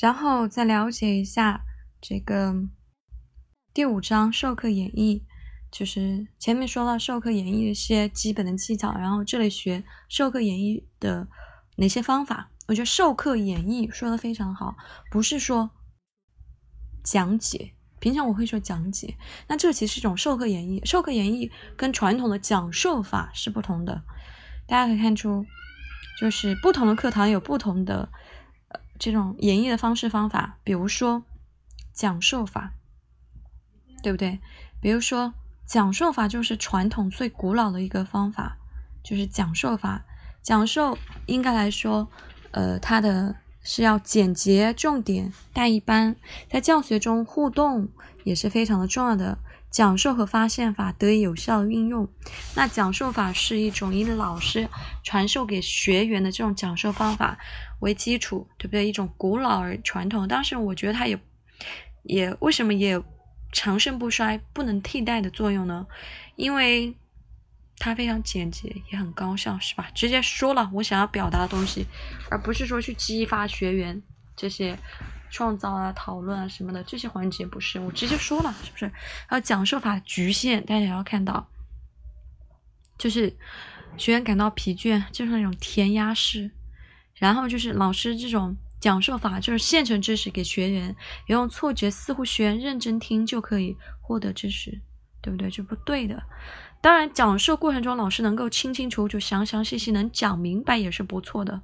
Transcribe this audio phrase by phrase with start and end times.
[0.00, 1.62] 然后再了解一下
[2.00, 2.54] 这个
[3.74, 5.22] 第五章授课演绎，
[5.70, 11.28] 就是前面说到授课演绎的一些基本的技巧，然后这里学授课演绎的
[11.76, 12.50] 哪些方法。
[12.68, 14.76] 我觉得授课演绎说的非常好，
[15.10, 15.70] 不是说
[17.02, 17.74] 讲解。
[17.98, 19.16] 平常我会说讲解，
[19.46, 20.84] 那这其实是一种授课演绎。
[20.84, 24.02] 授课演绎跟传统的讲授法是不同的。
[24.66, 25.44] 大家可以看出，
[26.20, 28.08] 就是不同的课堂有不同的
[29.02, 30.58] 这种演绎的方式方法。
[30.62, 31.24] 比如说
[31.92, 32.74] 讲授法，
[34.00, 34.38] 对不对？
[34.80, 35.34] 比如说
[35.66, 38.56] 讲授法就是传统最古老的一个方法，
[39.02, 40.04] 就是讲授法。
[40.40, 42.08] 讲授应该来说，
[42.52, 43.34] 呃，它的。
[43.64, 46.16] 是要简洁重点，但一般
[46.50, 47.88] 在教学中互动
[48.24, 49.38] 也是非常的重要的。
[49.72, 52.08] 讲授和发现法得以有效运用。
[52.54, 54.68] 那讲授法是一种以老师
[55.02, 57.38] 传授给学员的这种讲授方法
[57.80, 58.86] 为基础，对不对？
[58.86, 61.18] 一种古老而传统，但是我觉得它也
[62.04, 63.02] 也为什么也
[63.50, 65.86] 长盛不衰、不能替代的作用呢？
[66.36, 66.94] 因为。
[67.78, 69.90] 它非常简洁，也很高效，是吧？
[69.92, 71.84] 直接说了我想要表达的东西，
[72.30, 74.00] 而不是说去激发学员
[74.36, 74.78] 这些
[75.32, 78.84] 创造啊、讨论啊什么的这些环节，不是我直接说了，是不是？
[78.84, 81.48] 然后讲授法局限，大家也要看到，
[82.98, 83.34] 就是
[83.96, 86.50] 学员感到疲倦，就是那种填鸭式，
[87.14, 90.94] 然后就是老师这种讲授法，就是现成知识给学员，
[91.28, 94.82] 用错觉，似乎学员认真听就可以获得知识，
[95.22, 95.50] 对不对？
[95.50, 96.22] 这不对的。
[96.82, 101.62] 当然，讲授过程中老师能够清清楚楚、详详细细能讲明白也是不错的，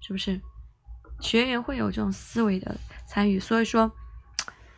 [0.00, 0.40] 是不是？
[1.20, 3.90] 学员会有这种思维的参与，所以说，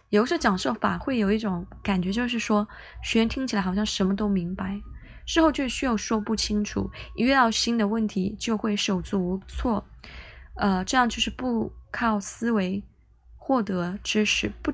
[0.08, 2.66] 有时候讲授法会有一种感觉，就是说
[3.02, 4.80] 学员听起来好像什么都明白，
[5.26, 9.84] 事后就需要说不清楚，一遇到新的问题就会手足无措，
[10.56, 12.82] 呃，这样就是不靠思维
[13.36, 14.72] 获得知识，不。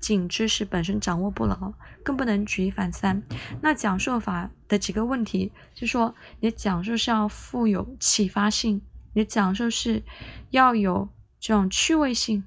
[0.00, 3.22] 仅知识本身掌握不牢，更不能举一反三。
[3.60, 8.80] 那讲授法的几个问题，就说你讲授是要富有启发性，
[9.12, 10.02] 你的讲授是
[10.50, 12.44] 要有这种趣味性，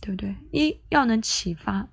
[0.00, 0.36] 对不对？
[0.52, 1.88] 一要能启发。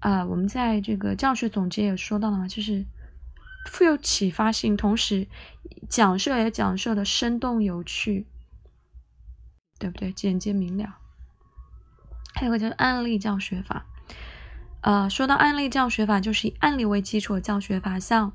[0.00, 2.84] 啊，我们在这个教学总结也说到了嘛，就是
[3.66, 5.28] 富有启发性，同时
[5.88, 8.26] 讲授也讲授的生动有趣，
[9.78, 10.12] 对不对？
[10.12, 10.98] 简洁明了。
[12.34, 13.86] 还有个就是案例教学法。
[14.80, 18.32] 呃，说到案例教学法，就是以案例为基础的教学法，像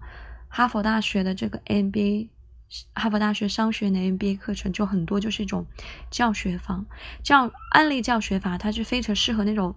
[0.48, 2.30] 哈佛大学的这个 MBA，
[2.94, 5.66] 哈佛大学商学院的 MBA 课程就很多，就是一种
[6.10, 6.86] 教学方，
[7.24, 9.76] 这样案例教学法，它是非常适合那种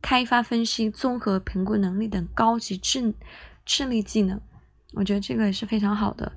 [0.00, 3.14] 开发、分析、综合评估能力等高级智
[3.64, 4.40] 智力技能。
[4.94, 6.32] 我觉得这个也是非常好的，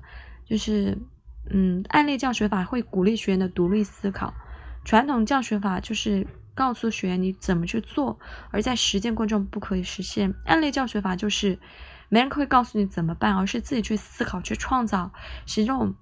[0.46, 0.98] 就是
[1.50, 4.32] 嗯，案例教学法会鼓励学员的独立思考，
[4.84, 6.26] 传统教学法就是。
[6.56, 8.16] 告诉学员你怎么去做，
[8.52, 10.32] 而在实践过程中不可以实现。
[10.44, 11.58] 案例教学法就是
[12.08, 15.12] 没人会告诉你怎么办，而是自己去思考、去创造，
[15.46, 15.94] 使这种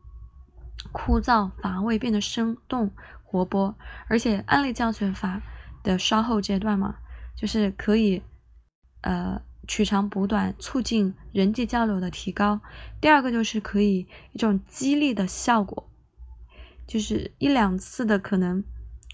[0.91, 2.91] 枯燥乏味变得生动
[3.25, 3.75] 活泼。
[4.09, 5.41] 而且案例教学法
[5.83, 6.97] 的稍后阶段嘛，
[7.37, 8.23] 就是可以
[9.03, 12.61] 呃取长补短，促进人际交流的提高。
[13.01, 15.89] 第二个就是可以一种激励的效果，
[16.87, 18.65] 就是一两次的可能。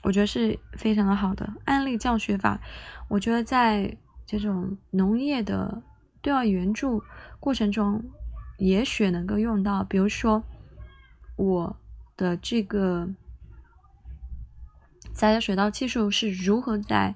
[0.05, 2.61] 我觉得是非常的好的案例教学法。
[3.09, 5.83] 我觉得在这种农业的
[6.29, 7.03] 对外援助
[7.41, 8.05] 过程中，
[8.59, 9.83] 也许能够用到。
[9.83, 10.45] 比如说，
[11.37, 11.75] 我
[12.19, 13.09] 的这个
[15.15, 17.15] 杂交水稻技术是如何在，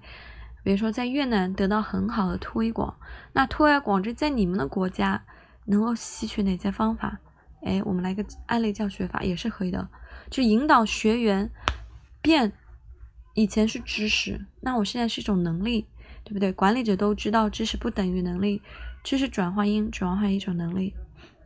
[0.65, 2.97] 比如说在越南得到很好的推广。
[3.35, 5.23] 那推而广之，在你们的国家
[5.67, 7.21] 能够吸取哪些方法？
[7.63, 9.87] 哎，我们来个案例教学法也是可以的，
[10.31, 11.51] 就引导学员
[12.23, 12.55] 变。
[13.35, 15.87] 以前是知识，那我现在是一种能力，
[16.25, 16.51] 对不对？
[16.53, 18.61] 管理者都知道，知识不等于能力，
[19.03, 20.95] 知识转换应转换一种能力。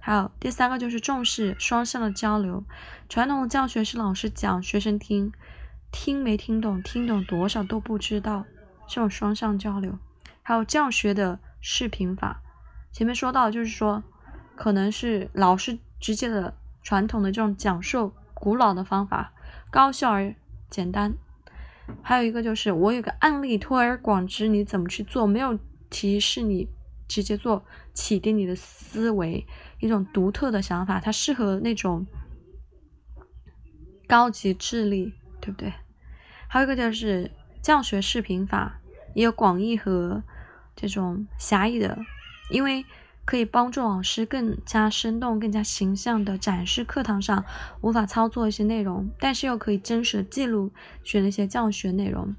[0.00, 2.62] 还有第三个就是重视双向的交流。
[3.08, 5.32] 传统的教学是老师讲，学生听，
[5.90, 8.44] 听没听懂，听懂多少都不知道，
[8.86, 9.98] 这种双向交流。
[10.42, 12.40] 还有教学的视频法，
[12.92, 14.04] 前面说到就是说，
[14.54, 19.32] 可能是老师直接的传统的这种讲授，古老的方法，
[19.72, 20.32] 高效而
[20.70, 21.14] 简单。
[22.02, 25.26] 还有一个就是，我有个案例，推而广之，你怎么去做？
[25.26, 25.58] 没有
[25.90, 26.68] 提示你
[27.08, 29.46] 直接做，启迪你的思维，
[29.80, 32.06] 一种独特的想法，它适合那种
[34.06, 35.72] 高级智力，对不对？
[36.48, 37.30] 还有一个就是
[37.62, 38.80] 教学视频法，
[39.14, 40.22] 也有广义和
[40.74, 41.98] 这种狭义的，
[42.50, 42.84] 因为。
[43.26, 47.44] 可以帮助老师更加生动、更加形象地展示课堂上
[47.80, 50.70] 无法操作一些内容，但是又可以真实的记录
[51.02, 52.36] 学那些教学内容。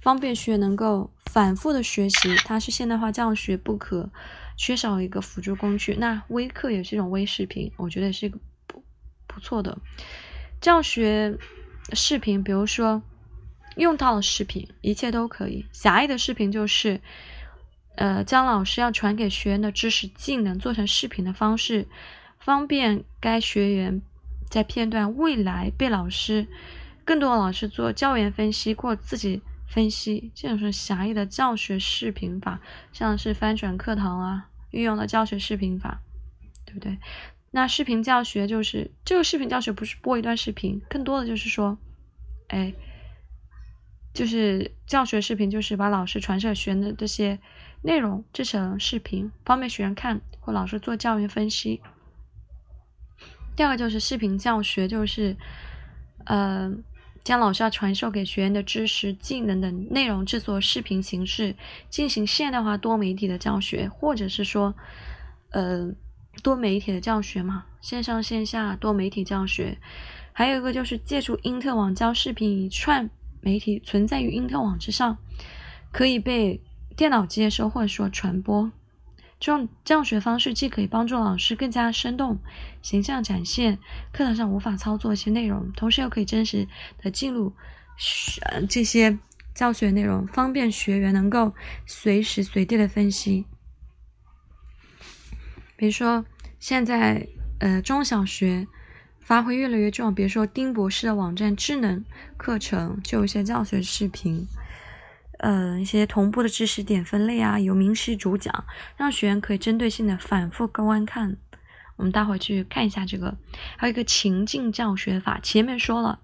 [0.00, 4.10] 方便学员能够反复的学习，它是现代化教学不可
[4.56, 5.94] 缺少一个辅助工具。
[5.98, 8.82] 那微课也是一种微视频，我觉得是一个不
[9.26, 9.76] 不错的
[10.60, 11.36] 教学
[11.92, 12.42] 视频。
[12.42, 13.02] 比如说
[13.76, 15.66] 用到了视频，一切都可以。
[15.72, 17.00] 狭义的视频就是，
[17.96, 21.86] 呃，将老师要传给学员的知识技能做成视频的方式，
[22.38, 24.00] 方便该学员
[24.48, 26.46] 在片段未来被老师。
[27.04, 32.60] 更多的老师做教研分析或自己分析，这种是狭义的教学视频法，
[32.92, 36.00] 像是翻转课堂啊，运用的教学视频法，
[36.64, 36.98] 对不对？
[37.50, 41.76] 那视频教学就是这个视频教学不是播一段视频，更多的就是说，
[42.48, 42.72] 哎，
[44.14, 47.38] 就是教学视频就是把老师传授学员的这些
[47.82, 51.82] 内容制成视频，方便学员看或老师做教学分析。
[53.56, 55.36] 第二个就是视频教学，就是
[56.24, 56.72] 呃。
[57.26, 61.56] 将老师要传授给学员的知识、技能等内容制作视频形式，
[61.90, 64.72] 进行现代化多媒体的教学，或者是说，
[65.50, 65.92] 呃，
[66.40, 69.76] 多媒体的教学嘛，线上线下多媒体教学。
[70.32, 75.18] 还有一个就是借助因特网教视频，一串媒体存在于因特网之上，
[75.90, 76.62] 可以被
[76.96, 78.70] 电脑接收或者说传播。
[79.38, 82.38] 这种教学方式既可以帮助老师更加生动、
[82.80, 83.78] 形象展现
[84.12, 86.66] 课堂上无法操作一些内容，同时又可以真实
[87.02, 87.52] 的记录
[88.68, 89.18] 这些
[89.54, 91.54] 教学内容，方便学员能够
[91.84, 93.44] 随时随地的分析。
[95.76, 96.24] 比如说，
[96.58, 97.28] 现在
[97.58, 98.66] 呃中小学
[99.20, 102.02] 发挥越来越重，比如说丁博士的网站智能
[102.38, 104.46] 课程就有一些教学视频。
[105.38, 108.64] 呃，一些同步的知识点分类啊，有名师主讲，
[108.96, 111.36] 让学员可以针对性的反复观看。
[111.96, 113.36] 我们待会去看一下这个，
[113.76, 115.40] 还有一个情境教学法。
[115.40, 116.20] 前面说了，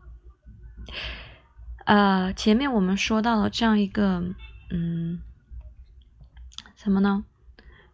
[1.87, 4.23] 呃，前面我们说到了这样一个，
[4.71, 5.21] 嗯，
[6.77, 7.25] 什么呢？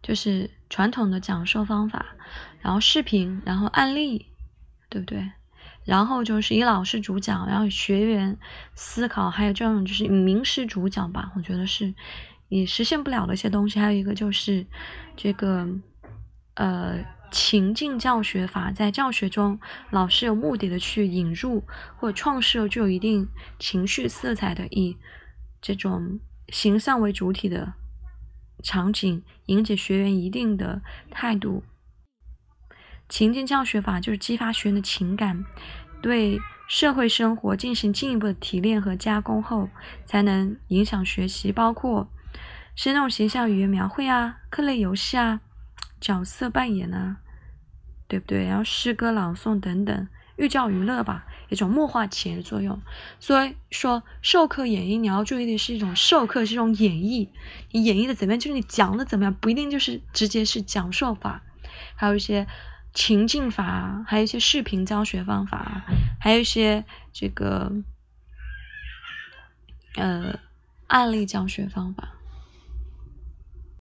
[0.01, 2.05] 就是传统的讲授方法，
[2.61, 4.27] 然后视频，然后案例，
[4.89, 5.31] 对不对？
[5.89, 8.37] 然后就是以老师主讲，然后学员
[8.75, 11.91] 思考，还有这种就是以名师主讲吧，我觉得是
[12.47, 13.79] 也实现不了的一些东西。
[13.79, 14.63] 还有一个就是
[15.17, 15.67] 这个
[16.53, 19.59] 呃情境教学法，在教学中，
[19.89, 21.63] 老师有目的的去引入
[21.97, 23.27] 或者创设具有一定
[23.57, 24.95] 情绪色彩的，以
[25.59, 26.19] 这种
[26.49, 27.73] 形象为主体的
[28.61, 31.63] 场景，引起学员一定的态度。
[33.09, 35.43] 情境教学法就是激发学员的情感，
[35.99, 39.67] 对社会生活进行进一步的提炼和加工后，
[40.05, 41.51] 才能影响学习。
[41.51, 42.07] 包括
[42.75, 45.41] 生动形象语言描绘啊、课内游戏啊、
[45.99, 47.17] 角色扮演啊，
[48.07, 48.45] 对不对？
[48.45, 52.79] 然后诗歌朗诵等等，寓教于乐吧，一种默化潜的作用。
[53.19, 57.29] 所以说，授课演绎你要注意的是一种授课是一种演绎，
[57.71, 61.41] 你演绎的怎么样，就是你讲的怎么样，不一定就是直接是讲授法，
[61.95, 62.45] 还有一些。
[62.93, 65.83] 情境法，还有一些视频教学方法，
[66.19, 66.83] 还有一些
[67.13, 67.71] 这个
[69.95, 70.39] 呃
[70.87, 72.18] 案例教学方法。